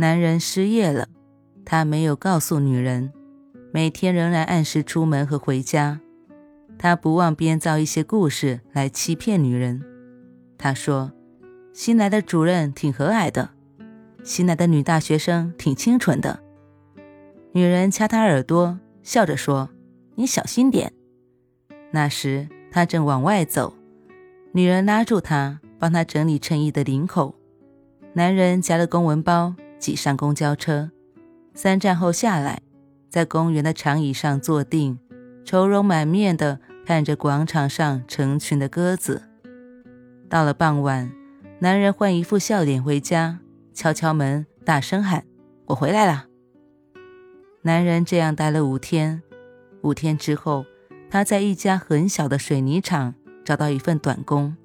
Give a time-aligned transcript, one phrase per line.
[0.00, 1.08] 男人失业了，
[1.62, 3.12] 他没有告诉女人，
[3.70, 6.00] 每天仍然按时出门和回家。
[6.78, 9.84] 他不忘编造一些故事来欺骗女人。
[10.56, 11.12] 他说
[11.74, 13.50] ：“新来的主任挺和蔼的，
[14.24, 16.40] 新来的女大学生挺清纯的。”
[17.52, 19.68] 女人掐他耳朵，笑着说
[20.16, 20.90] ：“你小心点。”
[21.92, 23.74] 那时他正往外走，
[24.52, 27.34] 女人拉住他，帮他整理衬衣的领口。
[28.14, 29.54] 男人夹了公文包。
[29.80, 30.90] 挤上公交车，
[31.54, 32.60] 三站后下来，
[33.08, 34.98] 在公园的长椅上坐定，
[35.44, 39.22] 愁容满面地看着广场上成群的鸽子。
[40.28, 41.10] 到了傍晚，
[41.58, 43.40] 男人换一副笑脸回家，
[43.72, 45.24] 敲敲门，大声喊
[45.66, 46.26] ：“我回来了。”
[47.62, 49.22] 男人这样待了五天。
[49.82, 50.66] 五天之后，
[51.10, 53.14] 他在一家很小的水泥厂
[53.44, 54.56] 找到一份短工，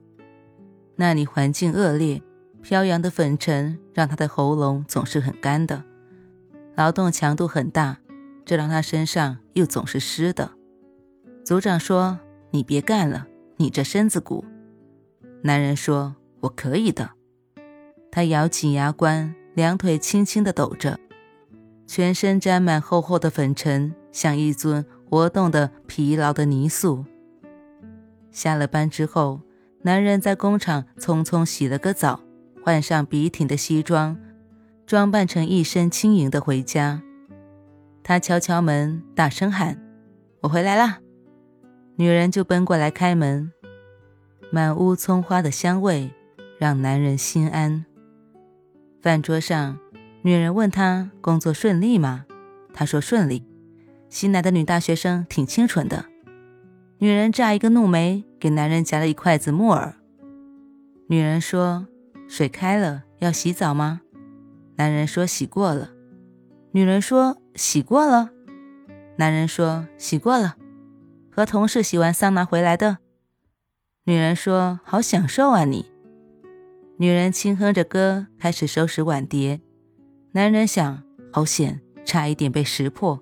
[0.97, 2.21] 那里环境恶劣。
[2.65, 5.83] 飘扬的粉尘让他的喉咙总是很干的，
[6.73, 7.99] 劳动强度很大，
[8.43, 10.49] 这让他身上又总是湿的。
[11.43, 12.17] 组长说
[12.49, 13.27] ：“你别干了，
[13.57, 14.43] 你这身子骨。”
[15.43, 17.11] 男人说：“我可以的。”
[18.11, 20.99] 他咬紧牙关，两腿轻轻地抖着，
[21.85, 27.05] 全身沾满厚厚的粉尘，像一尊活动的疲劳的泥塑。
[28.31, 29.41] 下了班之后，
[29.83, 32.21] 男人在工厂匆匆洗了个澡。
[32.65, 34.17] 换上笔挺的西装，
[34.87, 36.99] 装扮成一身轻盈的回家。
[38.01, 39.79] 他敲敲门，大声喊
[40.41, 40.97] ：“我回来啦！”
[41.95, 43.51] 女人就奔过来开门。
[44.49, 46.09] 满屋葱花的香味
[46.57, 47.85] 让男人心安。
[48.99, 49.77] 饭桌上，
[50.23, 52.25] 女人问他工作顺利吗？
[52.73, 53.45] 他说顺利。
[54.09, 56.05] 新来的女大学生挺清纯的。
[56.97, 59.93] 女人眨一个怒眉，给男人夹了一筷子木耳。
[61.05, 61.85] 女人说。
[62.27, 64.01] 水开了，要洗澡吗？
[64.75, 65.91] 男人说洗过了。
[66.71, 68.31] 女人说洗过了。
[69.17, 70.57] 男人说洗过了，
[71.31, 72.97] 和同事洗完桑拿回来的。
[74.03, 75.89] 女人说好享受啊你。
[76.97, 79.61] 女人轻哼着歌，开始收拾碗碟。
[80.33, 83.21] 男人想好险，差一点被识破。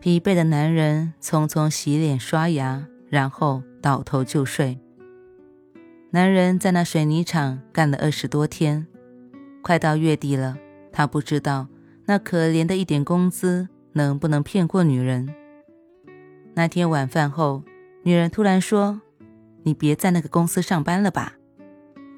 [0.00, 4.78] 疲惫的男人匆匆洗脸刷牙，然后倒头就睡。
[6.10, 8.86] 男人在那水泥厂干了二十多天，
[9.60, 10.56] 快到月底了，
[10.90, 11.68] 他不知道
[12.06, 15.28] 那可怜的一点工资能不能骗过女人。
[16.54, 17.62] 那天晚饭后，
[18.04, 19.02] 女人突然说
[19.64, 21.34] ：“你别在那个公司上班了吧？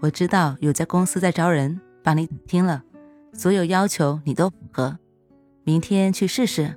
[0.02, 2.84] 我知道有家公司在招人，帮你打听了，
[3.32, 5.00] 所有要求你都符合，
[5.64, 6.76] 明天去试试。”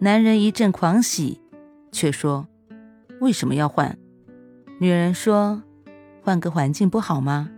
[0.00, 1.42] 男人一阵狂喜，
[1.92, 2.48] 却说
[3.20, 3.98] ：“为什么要换？”
[4.80, 5.62] 女人说。
[6.26, 7.48] 换个环境不好吗？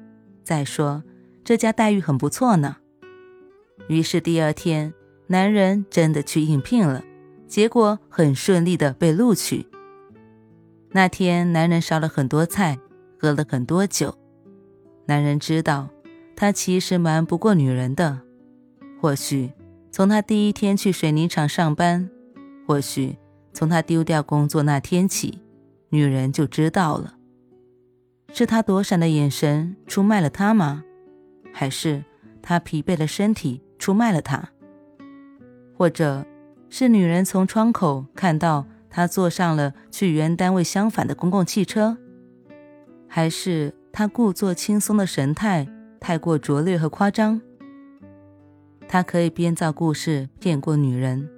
[0.44, 1.02] 再说
[1.42, 2.76] 这家待遇很不错呢。
[3.88, 4.92] 于是第二天，
[5.28, 7.02] 男人真的去应聘了，
[7.46, 9.66] 结果很顺利的被录取。
[10.90, 12.78] 那天，男人烧了很多菜，
[13.18, 14.14] 喝了很多酒。
[15.06, 15.88] 男人知道，
[16.36, 18.20] 他其实瞒不过女人的。
[19.00, 19.50] 或许
[19.90, 22.10] 从他第一天去水泥厂上班，
[22.66, 23.16] 或许
[23.54, 25.40] 从他丢掉工作那天起，
[25.88, 27.14] 女人就知道了。
[28.32, 30.84] 是他躲闪的眼神出卖了他吗？
[31.52, 32.04] 还是
[32.42, 34.50] 他疲惫的身体出卖了他？
[35.76, 36.24] 或者
[36.68, 41.96] 是女人从窗口看到他坐上了去原单位相反的公共汽车？
[43.08, 45.66] 还是他故作轻松的神态
[45.98, 47.40] 太过拙劣和夸张？
[48.86, 51.28] 他可以编造故事骗过女人，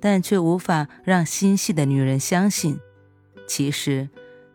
[0.00, 2.78] 但却无法让心细的女人相信。
[3.46, 4.08] 其实，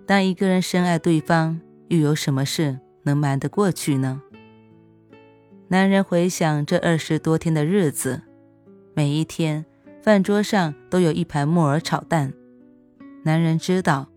[0.06, 4.22] 当一个人深爱对方，又有什么事能瞒得过去呢？
[5.68, 8.22] 男人回想这二十多天的日子，
[8.94, 9.66] 每一天
[10.02, 12.34] 饭桌上都有一盘木耳炒蛋。
[13.24, 14.08] 男人知道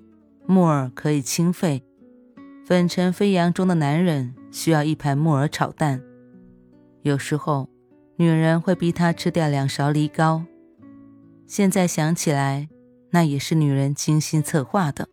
[0.46, 1.82] 木耳可以清肺，
[2.64, 6.02] 粉尘飞扬中的男人需要一盘木耳炒蛋。
[7.02, 7.68] 有时候，
[8.16, 10.44] 女人会逼他吃掉两勺梨膏。
[11.46, 12.68] 现在想起来，
[13.10, 15.08] 那也是女人精心策划的。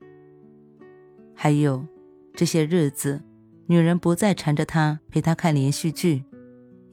[1.33, 1.85] 还有。
[2.35, 3.21] 这些日子，
[3.67, 6.23] 女人不再缠着他陪他看连续剧，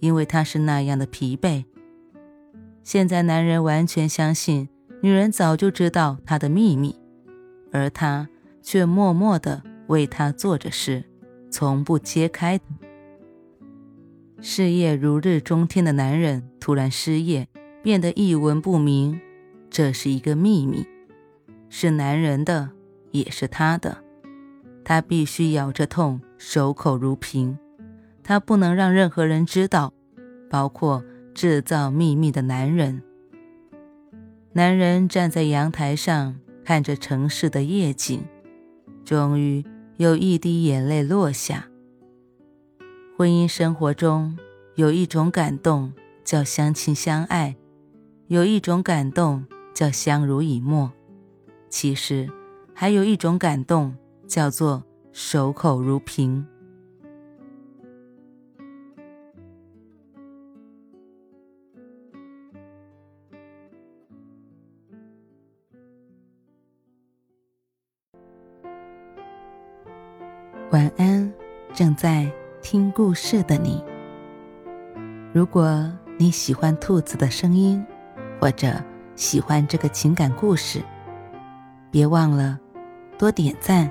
[0.01, 1.65] 因为他是那样的疲惫。
[2.85, 4.69] 现在男人完全相信
[5.03, 6.95] 女人早就知道他的秘密，
[7.73, 8.29] 而他
[8.63, 11.05] 却默默地为他做着事，
[11.51, 12.61] 从不揭开。
[14.41, 17.47] 事业如日中天的男人突然失业，
[17.83, 19.21] 变得一文不名，
[19.71, 20.85] 这是一个秘密，
[21.69, 22.71] 是男人的，
[23.13, 24.02] 也是他的。
[24.85, 27.59] 他必须咬着痛，守口如瓶。
[28.23, 29.93] 他不能让任何人知道，
[30.49, 33.03] 包括制造秘密的男人。
[34.53, 38.23] 男人站在阳台上，看着城市的夜景，
[39.05, 39.65] 终于
[39.97, 41.69] 有一滴眼泪落下。
[43.17, 44.37] 婚姻生活中
[44.75, 45.93] 有一种感动
[46.25, 47.57] 叫相亲相爱，
[48.27, 49.45] 有一种感动
[49.75, 50.93] 叫相濡以沫，
[51.69, 52.29] 其实
[52.75, 53.97] 还有一种感动
[54.33, 54.83] 叫做
[55.13, 56.43] 守口如瓶。
[70.71, 71.31] 晚安，
[71.75, 72.33] 正在
[72.63, 73.85] 听故事的你。
[75.35, 75.87] 如果
[76.17, 77.85] 你喜欢兔子的声音，
[78.41, 78.83] 或者
[79.15, 80.83] 喜欢这个情感故事，
[81.91, 82.59] 别忘了
[83.19, 83.91] 多点赞、